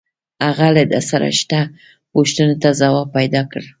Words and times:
هغه 0.45 0.67
له 0.75 0.83
ده 0.91 0.99
سره 1.09 1.27
شته 1.39 1.59
پوښتنو 2.13 2.55
ته 2.61 2.69
ځواب 2.79 3.07
پیدا 3.17 3.41
کړ 3.51 3.61